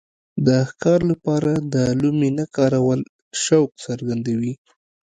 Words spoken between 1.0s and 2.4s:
لپاره د لومې